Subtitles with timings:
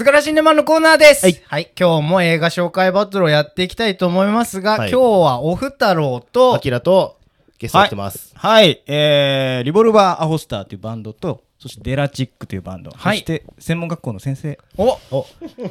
[0.00, 1.26] すがらシネマのコーナーです。
[1.26, 1.68] ははいい。
[1.78, 7.18] 今日も映画紹介バトルをやっていきたいと思いますが、はい今日はおふたろうアと、キラと
[7.58, 8.32] ゲストが来てます。
[8.34, 13.18] はい、えー、リボルバーアホスターというバンドと、そしてデラチックというバンド、はい。
[13.18, 15.26] そして専門学校の先生、お、お、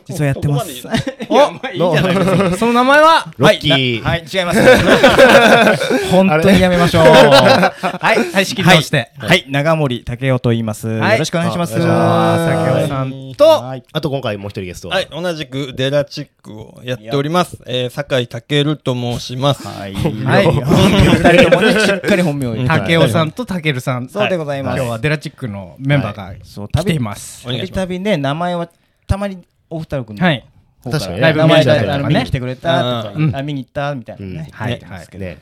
[0.05, 0.87] 実はやってます。
[1.27, 2.57] お、まあいいじゃないですか。
[2.57, 3.33] その名前は？
[3.39, 4.01] ロッキー。
[4.03, 4.61] はい、違います。
[6.11, 7.03] 本当にやめましょう。
[7.05, 7.73] は
[8.15, 9.11] い、はい、仕切り直して。
[9.17, 10.87] はい、長森武雄と言います。
[10.87, 11.13] はい。
[11.13, 11.73] よろしくお願いします。
[11.75, 12.45] お願いします。
[12.45, 13.83] 竹雄さんと、はい。
[13.91, 14.89] あと今回もう一人ゲスト。
[14.89, 17.57] はい、同じくデラチックをやっております。
[17.65, 19.67] えー、酒井健と申します。
[19.67, 19.95] はい。
[19.95, 20.45] はい。
[20.45, 24.07] 二人ともね、しっかり本名を言って竹雄さんとたけるさん。
[24.07, 24.77] そうでございます。
[24.77, 27.47] 今日はデラチックのメンバーがそう、来ています。
[27.47, 28.69] お願いしますたびね、名前は
[29.07, 29.39] たまに
[29.69, 30.45] お二人君のはい。
[30.81, 31.65] 確かにねライブ名前
[32.07, 34.49] 見に来てくれたとか、見に行ったみたいなね。
[34.51, 34.79] はい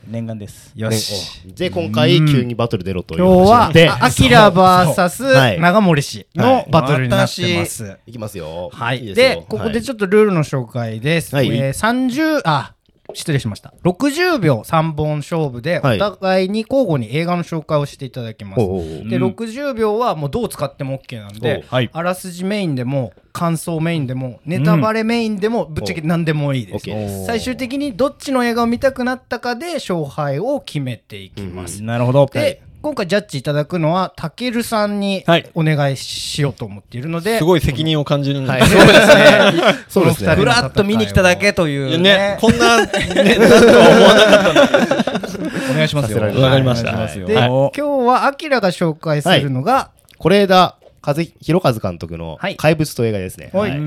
[0.07, 0.73] 念願です。
[0.75, 1.43] ねよし。
[1.47, 7.97] おで、今回急にバトル出ろという今日は話で、、あアキラ VS はい長森氏はいのバトルになってます。
[8.07, 8.71] いきますよ。
[8.73, 9.13] はい。
[9.13, 11.35] でここでちょっとルールの紹介です。
[11.35, 12.73] はいえー30、あ、
[13.17, 13.73] 失礼しました。
[13.83, 18.61] 60秒3本勝負で、はいお互いに交互に映画の紹介をしていただきます。
[18.61, 26.85] おうおうおうで、60秒はもうどう使っても OK なんで、はいあらすじメインでも、感想メインでも、ネタバレメインでも、ぶっちゃけ何でもいいです。
[26.85, 27.25] です。
[27.25, 31.83] 最終的にどっちの映画を見たくなったかで勝敗を決めていきます。
[31.83, 32.25] なるほど。
[32.27, 35.49] で、今回ジャッジいただくのは、たけるさんにはい。
[35.55, 38.49] お願いしようと思っているので、すごい責任を感じるんで。
[38.49, 39.75] はい、そうですね。
[39.89, 40.35] そうですね。
[40.35, 41.97] ふらっと見に来ただけというね。
[41.97, 42.37] ね、。
[42.39, 46.13] こんな、ね、なんとは思わなかったお願いしますよ。
[46.13, 46.93] させられるわかりました。
[46.93, 47.09] お願い。
[47.09, 47.47] しますよで、はい。
[47.47, 52.55] 今日はアキラが紹介するのが、是枝和弘和監督のはい。
[52.55, 53.49] 怪物という映画ですね。
[53.51, 53.71] はい。
[53.71, 53.79] はい。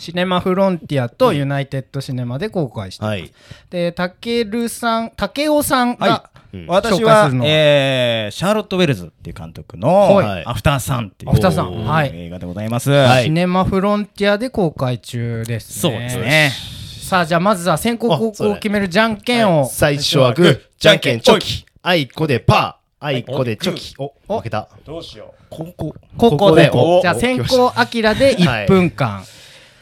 [0.00, 3.30] シネマフロンティアとユナイテッドシネマで公開して、はい。
[3.68, 6.29] で、たけるさん、たけおさんが、
[6.66, 12.90] 私はえー、シャーロット・ウェルズっていう監督の、はいアフターサンっていうアフターサンおーはい映画でございます。
[12.90, 15.92] はいシネマフロンティアで公開中ですね。
[15.92, 16.52] そうですね。
[17.10, 23.94] さあ、じゃあまずは先行後攻を決めるじゃんけんを、最初はグー、じゃんけんチョキ、あいこでパー、あいこでチョキ。
[23.98, 24.68] お、お負けた。
[25.48, 25.94] ここ。
[26.16, 29.24] ここで、ここでじゃあ先行アキラで1分間。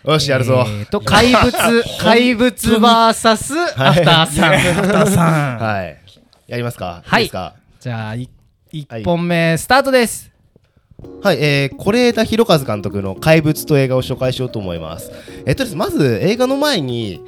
[0.04, 0.64] よし、やるぞ。
[0.66, 1.52] えーと、怪物、
[2.00, 4.54] 怪物 VS アフターさん。
[4.54, 5.58] アフターサン。
[5.58, 6.07] はい。
[6.48, 7.02] やりますか？
[7.04, 7.54] はいいですか？
[7.78, 8.30] じゃあ、い
[8.72, 10.30] 1本目、スタートです。
[11.22, 15.12] はい、えー、是枝裕和監督の怪物と映画を紹介しようと思います。
[15.44, 17.20] えっとですね、まず映画の前に、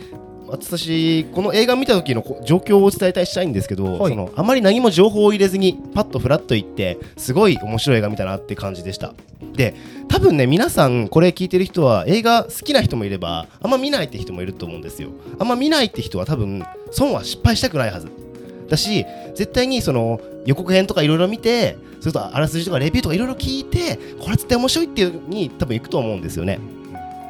[0.48, 9.12] 私、この映画見た時のこ状況をお伝えたいしたいんですけど、はいそのあまり何も情報を入れずに、パッとフラッと行って、すごい面白い映画見たなって感じでした。
[9.52, 9.74] で、
[10.08, 15.10] 多分ね、皆さん、これ聞いてる人は、映画好きな人もいれば、あんま見ないって人もいると思うんですよ。
[15.38, 18.08] あんま見ないって人は多分、損は失敗したくないはず。
[18.70, 19.04] だし
[19.34, 26.58] 絶対にその予告編とかいろいろ見てそれとあらすじとかレビューとかいろいろ聞いてこれは絶対面白いっていうに多分行くと思うんですよね。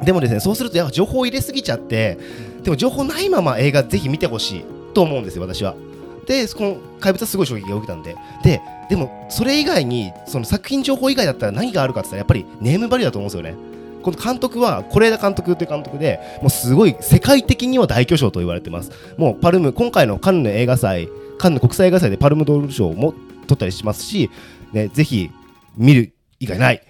[0.03, 2.17] でもですねそうするとやっぱ情報を入れすぎちゃって
[2.63, 5.75] でも情報ないまま映画ぜひ見てほしいと思うんですよ私は。
[6.25, 8.15] でこの怪物はすごい衝撃が受けたんで。
[8.43, 13.55] ででもそれ以外にその作品情報以外だったら何があるかって言ったらやっぱりネームバリューだと思うんですよね。
[14.01, 18.91] この監督は是枝監督という監督でもうすごい世界的には大巨匠と言われてます。
[19.17, 21.07] もうパルム今回のカンヌ映画祭
[21.41, 23.13] カンヌ国際映画祭でパルムドール賞も
[23.47, 24.29] 取ったりしますし、
[24.71, 25.31] ね、ぜひ
[25.75, 26.83] 見る以外ない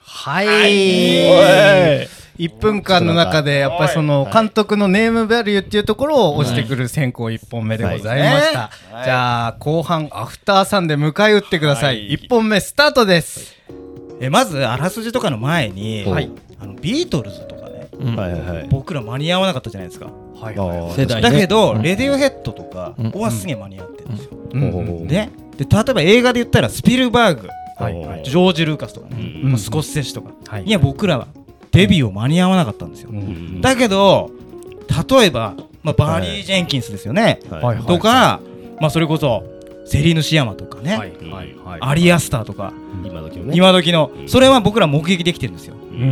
[0.00, 2.08] はい。
[2.38, 8.70] 1分間の中で、やっぱりその監督のネームバリューっていうところを押してくる先行1本目でございました。
[9.04, 12.10] じゃあ、後半、アフターさんで迎え撃ってください。
[12.10, 13.54] 1本目、スタートです。
[14.20, 17.65] えまずあらすじとかの前に、はいあのビートルズとか
[17.98, 18.16] ねうん。
[18.16, 18.68] はいはいはい。
[18.68, 21.30] 僕ら間に合わなかったじゃないですか、はいあー世代ね。
[21.30, 21.82] だけど、うん。
[21.82, 23.10] レディオヘッドとかうん。
[23.12, 28.22] はすげえ間に合ってるんですよ、ねで例えば映画で言ったらスピルバーグ、はいはい。
[28.24, 29.50] ジョージ・ルーカスとかね、うん。
[29.50, 30.64] まあスコッセッシとか、はい。
[30.64, 31.28] いや僕らは
[31.72, 33.60] デビューを間に合わなかったんですよ、うん。
[33.60, 34.30] だけど
[35.10, 37.62] 例えば、まあ、バーリー・ジェンキンスですよね、はい。
[37.62, 37.82] はい。
[37.82, 38.40] とか、
[38.80, 39.44] まあ、それこそ
[39.86, 41.10] セリーヌ・シアマとかね、はい。
[41.10, 41.54] はい。
[41.64, 41.80] はい。
[41.80, 42.72] アリアスターとか、
[43.04, 43.56] 今時のね。
[43.56, 44.10] 今時の。
[44.26, 46.02] それは僕ら目撃できてるんですようん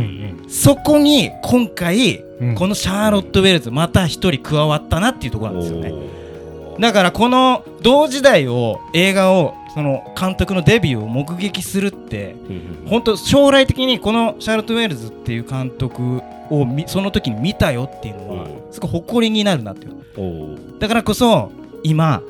[0.43, 0.49] うん。
[0.49, 2.55] そこに今回、うん。
[2.55, 5.93] このシャーロット・ウェルズまた一人加わったなっていうところなんですよね。
[6.79, 18.49] だからこの同時代を映画をその監督のデビューを目撃するってうん本当将来的にこのシャーロット・ウェルズっていう監督をみその時に見たよっていうのはうん。
[18.71, 19.95] すごい誇りになるなっていう
[20.79, 21.51] だからこそ
[21.83, 22.21] 今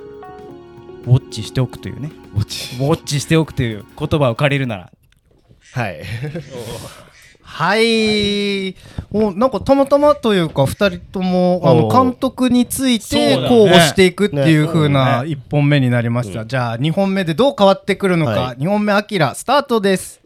[1.05, 2.11] ウォッチしておくというね。
[2.35, 3.19] ウォッチ。
[3.19, 4.91] しておくという言葉を借りるなら。
[5.73, 6.01] はい
[7.55, 8.75] はい。
[9.13, 16.41] おなんかたまたまというか、二人とも、あの、監督についてそうだね候補していくっていう風ねなそう一本目になりました。
[16.41, 18.55] うんじゃあ、二本目でどう変わってくるのかは。
[18.57, 20.19] 二本目、アキラ、スタートです。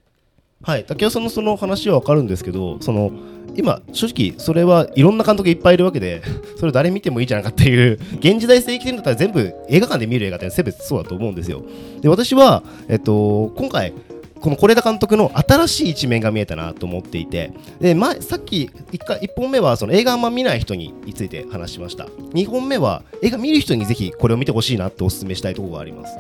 [0.64, 3.12] はい、竹雄さんのその話は分かるんですけどその
[3.56, 6.22] 今正直それはいろんな監督いっぱいいるわけで
[6.60, 11.64] それ誰見てもいいじゃないかっていう現時代性生きてるんだったら全部映画館で見る映画って全部そうだと思うんですよ
[12.02, 13.94] で私は、えっと、今回
[14.42, 22.06] この是枝監督の新しい一面が見えたなと思っていてで前さっき 1, 回1本目はその映画あんま見ない人について話しました。
[22.06, 26.16] 2本目は映画見る人にぜひこれを見てほしいなってお勧めしたいところがあります。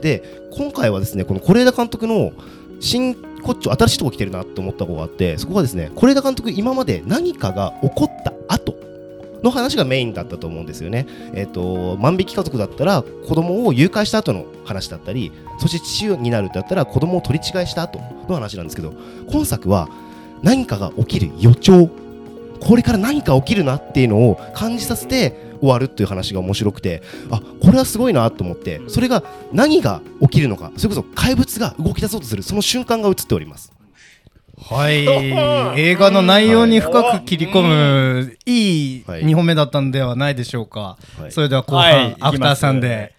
[0.00, 0.22] で
[0.56, 2.32] 今回はですねこの是枝監督の
[2.80, 8.73] 新こっち新しいとこ来てるなと思ったことがあってそこはですね是枝監督今まで何かが起こった後
[9.44, 11.06] の話がメインだったと思うんですよね。
[11.34, 18.94] えっ、と万引き家族だったら子供を誘拐した後の話だったりそして父になるだったら子供を取り違いした後の話なんですけど
[19.30, 19.88] 今作は
[20.42, 21.88] 何かが起きる予兆
[22.60, 33.73] これから何か起きるなっていうのを感じさせて終わるっていう話が面白くてあこれはすごいなと思ってそれが何が起きるのかそれこそ怪物が動き出そうとするその瞬間が映っております
[34.70, 35.04] はい。
[35.78, 40.96] 映画の内容に深く切り込む、いいはい2本目だったんではないでしょうか。
[41.20, 43.12] はいそれでは後半、はいアフターさんで、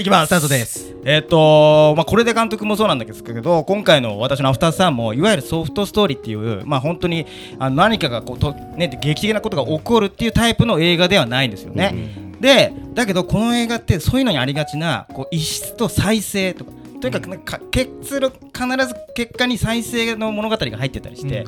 [0.00, 0.94] いきますスタートです。
[1.04, 7.26] えっ、とまあこれで監督もそうなんですけど今回の私のアフターさんもいわゆるソフトストーリーっていうまあ本当に
[7.58, 12.34] あの何かがこうとね劇的なことが起こるっていうタイプの映画ではないんですよね。
[12.40, 16.79] でだけどこの映画ってそういうのにありがちなこう異質と再生とか。
[17.00, 21.44] とにかくなんか結論必ず結果に再生の物語が入ってたりして、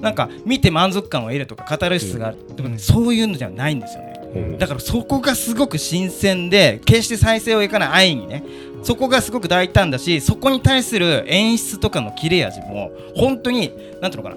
[0.00, 4.56] なんか見て満足感を得るとかカタルシスがある、でもねそういうのじゃないんですよね。
[4.58, 8.44] だからそこがすごく新鮮で決して再生をいかない愛にね
[8.82, 13.72] そこがすごく大胆だしそこに対する演出とかの切れ味も本当に
[14.02, 14.36] なんていうのか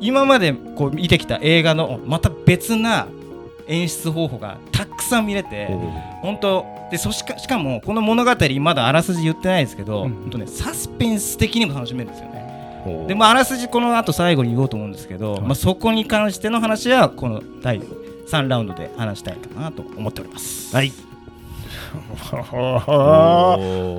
[0.00, 3.06] 今までこう見てきた映画のまた別な
[3.68, 5.66] 演出方法がたくさん見れて
[6.22, 10.10] 本当でそしかしかもこの物語まだあらすじ言ってないですけど、うん。
[10.10, 12.40] 本当ねサスペンス的にも楽しめるんですよね。
[13.06, 20.74] でもあらすじこの後最後に言おうと思うんですけど、まあ、そこに関しての話はこの第3ラウンドで話したいかなと思っております。
[20.74, 20.92] はい。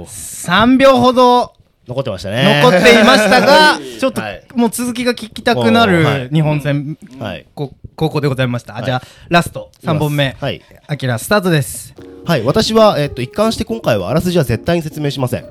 [0.07, 1.53] 3秒ほど。
[1.87, 2.61] 残ってましたね。
[2.63, 7.45] 残っていましたが、ちょっとはいもう続きが聞きたくなる日本戦、はい。
[7.53, 8.73] こ高校でございました。
[8.73, 11.93] あはいじゃあ、ラスト、3本目、はいアキラ、スタートです。
[12.25, 15.45] はい、私は、えっと、一貫して今回はあらすじは絶対に説明しません。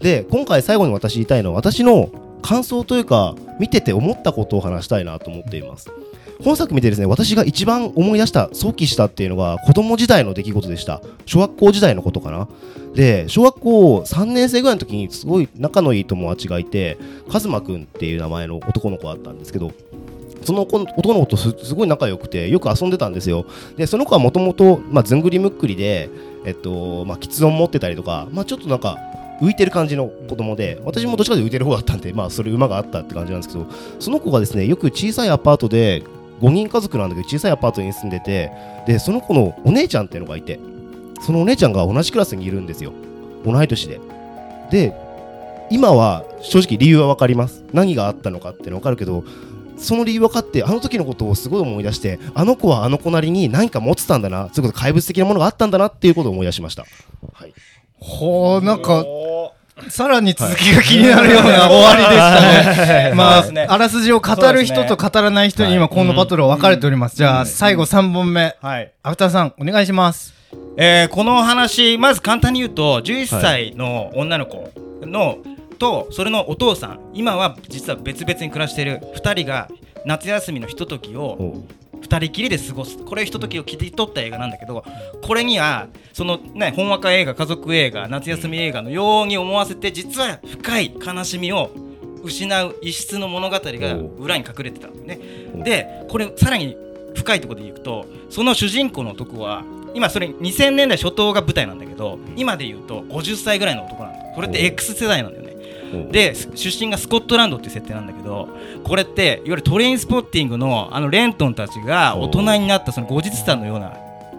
[0.00, 2.10] で、今回最後に私言いたいのは、私の
[2.42, 5.90] 感想というか、見てて思ったことを話したいなと思っています。
[6.42, 11.02] 本作見てですね、私が一番思い出した、想起したっていうのが、子供時代の出来事でした。
[11.26, 12.48] 小学校時代のことかな。
[12.94, 16.96] で、小学校3年生ぐらいの時に、すごい仲のいい友達がいて、
[17.30, 19.72] カズマくんっていう名前の男の子があったんですけど、
[20.42, 23.46] その子男の子とすごい仲良くてよく遊んでたんですよ。
[23.76, 26.08] でその子はもともとずんぐりむっくりで
[26.44, 28.98] えっとまあ喫音持ってたりとかまあちょっとなんか
[29.40, 33.66] 浮いてる感じの子供で私もどっちかというと浮いてる方だったんでまあそれ馬があったって感じなんですけど
[33.98, 36.02] その子がですねよく小さいアパートで
[36.40, 38.52] 5人家族なんだけど小さいアパートに住んでて
[38.86, 40.58] でその子のお姉ちゃんっていうのがいて
[41.20, 42.92] そのお姉ちゃんが同じクラスにいるんですよ。
[43.44, 44.00] 同い年で。
[44.70, 44.94] で
[45.70, 47.62] 今は正直理由は分かります。
[47.72, 49.24] 何があったのかっていうの分かるけど
[49.80, 56.84] その理由分かってあの時のことをすごい思い出してあの子はあの子なりに何か持ってたんだなそういうこと怪物的なものがあったんだなっていうことを思い出しました、
[57.32, 57.54] はい、
[58.00, 59.04] ほう、なんか、
[59.88, 63.12] さらに続きが気になるような 終わりでしたね。
[63.14, 67.16] まああらすじを語る人と語らない人に今このバトルは分かれております。
[67.16, 68.56] じゃあ、最後3本目。
[68.60, 68.92] はい。
[69.02, 70.34] アフターさん、お願いします。
[70.76, 74.70] えーこの話まず簡単に言うと11歳の女の子
[75.02, 75.38] の、
[75.80, 79.68] とそれのお父さん今は実は別々に暮らしている2人が
[80.06, 81.64] 夏休みのひとときを
[82.02, 82.96] 2人きりで過ごす。
[82.98, 84.84] これひとときを切り取った映画なんだけど
[85.22, 91.70] これにはそのねほんわか映画家族映画夏休み映画のように思わせて実は深い悲しみを
[92.22, 94.88] 失う異質の物語が裏に隠れてた。
[94.88, 95.64] んだよね。
[95.64, 96.76] でこれさらに
[97.14, 104.18] 深いところでいくとその主人公の男は今それ2000年代初頭が舞台なんだけど今で言うと50歳ぐらいの男なんだ。
[104.34, 105.49] これって X 世代なんだよね。
[106.10, 108.48] で出身がスコットランドっていう設定なんだけど
[108.84, 113.96] これっていわゆるトレインスポッティングのあのレントンたちが大人になったその後日談のような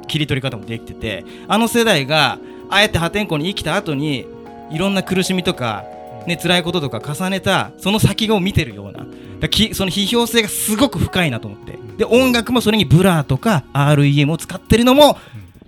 [0.08, 2.40] 切り取り方もできててあの世代が
[2.70, 4.28] あえて破天荒に生きた後に
[4.72, 5.84] いろんな苦しみとか
[6.26, 9.08] ね辛いこととか重ねたその先を見てるようなだか
[9.42, 11.80] らきその批評性がすごく深いなと思って。
[11.98, 15.18] で音楽もそれにブラーとか REM を使ってるのも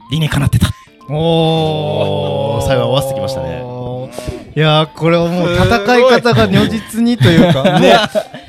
[0.09, 0.67] 理にかなってた。
[1.09, 2.65] おおー。
[2.65, 7.81] 最後は合わせてきましたねいやーこれはもう戦い方が如実にというか、 もう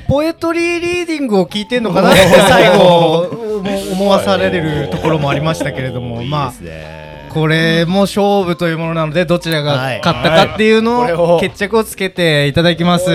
[0.07, 3.27] ポエトリーリーディングを聞いてんのかなって 最後
[3.63, 6.53] 思思わされるところもありましたけれども、 まあ
[7.33, 13.05] これも勝負というものなのでどちらがはい勝ったかっていうのをを決着をつけていただきます。
[13.05, 13.11] す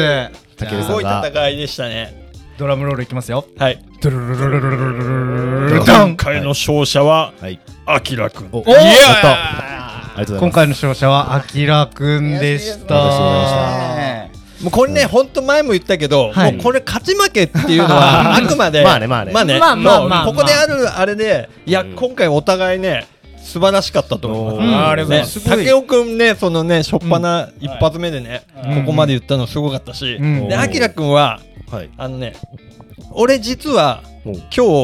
[0.92, 2.20] ごいさんが戦いでしたね。
[2.58, 3.78] ドラムロールいきますよはい。
[4.02, 8.48] ドゥルルルルルルルルルルダン今回の勝者は、はいあきらくん。
[8.52, 8.84] おおやっ
[9.22, 9.69] た
[10.16, 14.28] 今回の勝者はあきらくんでした。
[14.62, 16.52] もうこれね、ほんと前も言ったけど、はい。
[16.52, 19.32] もうこれ勝ち負けっていうのは、 あくまで、まあねまあね。
[19.32, 21.92] まあね、まあここであるあれで、いや、うん。
[21.94, 23.06] 今回お互いね、
[23.42, 24.66] 素晴らしかったと思います。
[24.66, 24.74] うん。
[24.74, 25.64] あーありがとうございね。
[25.64, 28.80] 竹雄くんね、そのね、しょっぱな一発目でね、うん。
[28.80, 30.48] ここまで言ったのすごかったし、うん。
[30.48, 31.40] で、あきらくんは、
[31.70, 31.88] はい。
[31.96, 32.34] あのね、
[33.12, 34.42] 俺実はお今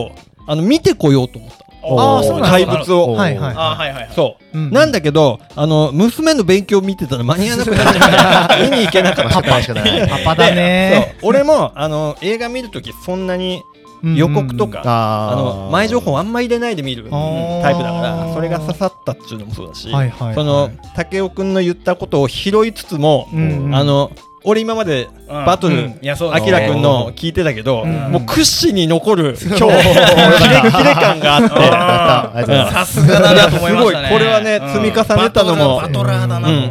[0.08, 0.12] 日、
[0.46, 1.56] あの、見てこようと思った。
[1.58, 3.12] おあーそうなん怪物を。
[3.12, 4.10] はいはいあはいはいはい。
[4.14, 9.42] そう、うんなんだけど、あの、娘の勉強見てたら間に合わなくなっちゃって、 見に行けなかった。
[9.42, 10.06] パパしかない。
[10.08, 11.16] パパだね。
[11.20, 11.30] そう。
[11.30, 13.62] 俺もあの映画見るときそんなに
[14.02, 20.34] 予告とか、ああの前情報あんま入れないで見るタイプだからそれが刺さったっていうのもそうだし、はいはいはい。
[20.34, 23.70] その武雄くんの言ったことを拾いつつも、うん。
[23.74, 24.10] あの
[24.48, 25.90] 俺今までバトル、
[26.32, 28.12] あきらくんの聞いてたけど、うん。
[28.12, 29.58] もう屈指に残る 今日。
[29.58, 32.52] キレキレ感があって。
[32.72, 34.08] さすがだなと思いましたね。
[34.08, 35.82] すごいこれはねうん積み重ねたのも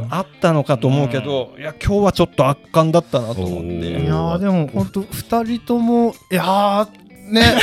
[0.10, 6.88] あったのかと思うけど、いや今日はちょっと圧巻だったなと思って、いやーでも本当二人ともいやー
[7.29, 7.55] ね。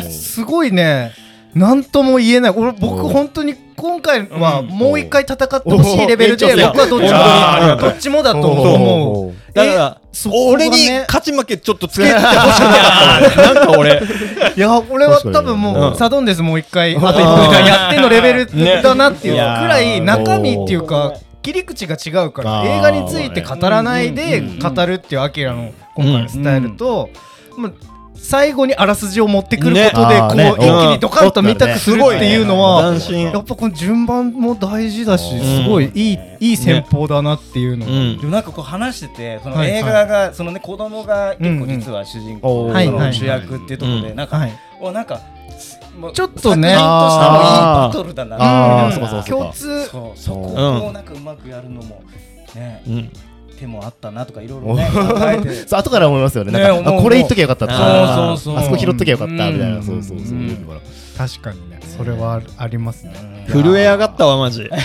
[0.00, 0.10] うん。
[0.10, 1.12] すごいね
[1.54, 2.52] なんとも言えない。
[2.54, 4.66] 俺僕お本当に今回はうん。
[4.68, 9.34] もう一回戦ってほしいレベルで僕はどっちもどっちもだと思う。
[9.54, 10.00] だから、
[10.32, 12.28] 俺に勝ち負けちょっとつけてほしく
[13.36, 14.00] なんか俺、
[14.56, 27.10] いや俺は多分うもんうサドンデスもう一回あと1分間やってのレベルだなっていうくらいね中身っていうか切り口が違うから映画について語らないでうん語るっていうアキラの今回のスタイルと
[27.56, 27.72] まあ
[28.24, 30.20] 最後にあらすじを持ってくることでね。
[30.20, 32.90] こうね一気にドカンと見たくするっていうのは。
[32.90, 33.22] 斬新。
[33.30, 35.64] やっぱこの順番も大事だしうん。
[35.64, 38.18] すごいいいいい戦法だなっていうのうん。
[38.18, 39.78] でもなんかこう話しててそのはいはい。
[39.80, 42.76] 映画がそのね子供が結構実は主人公うん。
[42.76, 42.92] うん。
[42.92, 44.02] の主役っていうところうん。
[44.02, 44.52] でなんかはい。
[44.80, 45.20] おなんか
[45.98, 46.74] もうちょっとね。
[46.74, 49.86] 作品としてもいいバトルだなう共通。
[49.86, 50.18] そう。
[50.18, 50.38] そこ
[50.86, 52.02] をなんかうまくやるのも
[52.54, 52.82] ね。
[52.88, 53.10] うん
[53.58, 55.54] 手もあったなとかいろいろね考えて。
[55.68, 56.52] そう後から思いますよね。
[56.52, 58.62] なんかねこれ言っときゃよかったとかあーそうそうそう。
[58.62, 59.66] あそこ拾っときゃよかったみたいな。
[59.76, 59.82] うん。
[59.82, 60.38] そうそうそう。
[60.38, 60.66] うん。
[61.16, 61.78] 確かにね。
[61.96, 63.12] それはありますね。
[63.48, 64.62] 震え上がったわマジ。
[64.62, 64.82] いいです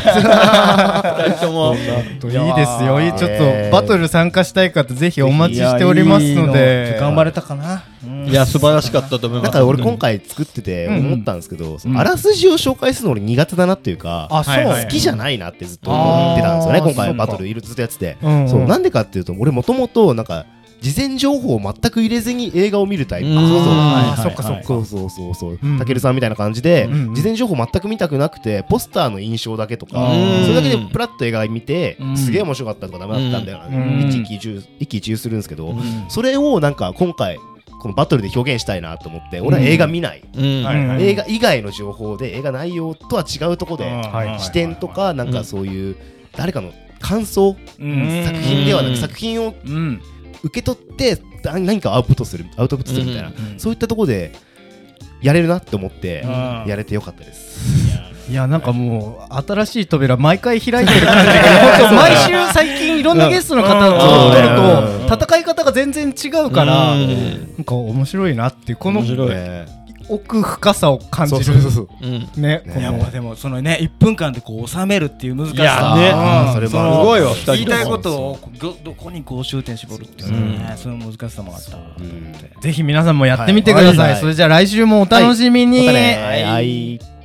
[2.83, 3.01] よ。
[3.01, 6.97] いいちょっえーとバトル参加したい方ぜひお待ちしておりますので。
[6.99, 7.81] 頑張れたかな。
[8.05, 9.43] うんいや素晴らしかったと思います。
[9.43, 10.98] なんか俺今回作っててうん。
[11.13, 14.55] 思ったんですけど、そのあらすじを紹介するの俺苦手だなっていうか、あそう。
[14.55, 18.50] はいはい好きじゃないなってずっと思ってたんですよね今回バトルいるずっとやってて、うん。
[18.50, 20.45] そうなんでかっていうと俺もともとなんか
[20.81, 23.27] 事前情報を全く入れずに映画を見るタイプ。
[23.27, 23.36] うん。
[23.36, 24.24] そうそう。
[24.24, 24.63] そっかそっか。
[24.63, 30.43] そうそうそうたけるさんみたいな感じで、うん事前情報全く見たくなくてポスターの印象だけとか、うん。
[30.43, 32.17] それだけでプラッと映画見て、うん。
[32.17, 34.07] すげえ面白かったとかダメだったんだよ、うん。
[34.07, 35.81] 一喜一憂一喜一憂するんですけど、うん。
[36.07, 37.38] それをなんか今回
[37.79, 45.95] このバトルで表現したいなと思って俺は映画見ない、映画以外の情報で映画内容とは違うところで、はい視点とかなんかそういう
[46.36, 48.24] 誰かの感想、うん。
[48.25, 48.98] 作品ではなくうん。
[48.98, 50.01] 作品をうん
[50.43, 53.59] 受け取ってだ何かアウトプットするアウトプットするみたいな、うん。
[53.59, 54.33] そういったところで
[55.21, 56.29] やれるなって思ってうん。
[56.67, 58.29] やれてよかったです。
[58.29, 58.48] いや。
[58.48, 61.31] なんかもう新しい扉毎回開いてる感じ
[61.83, 64.33] が 毎週最近いろんなゲストの方とうん。
[64.33, 64.99] 撮るうんと
[65.39, 67.55] 戦い方が全然違うからうん。
[67.55, 69.29] なんか面白いなっていうこの面白い。
[69.29, 69.79] ね
[70.12, 71.43] 奥深さを感じる。
[71.43, 72.08] そうそうそうそう。
[72.08, 72.41] うん。
[72.41, 72.63] ね。
[72.65, 72.72] ね。
[72.74, 75.62] このやっぱでもそのね1分間でこう収めるっていう難しさ。
[75.62, 76.48] いやね。
[76.48, 76.53] うん。
[76.53, 82.34] それもすごいわ言いたいことをどどこにこう終点絞るっていうねその難しさもあったうん。
[82.60, 86.43] ぜひ皆さんもやってみてください、はいそれじゃあ来週もお楽しみに、またね。
[86.43, 87.18] はい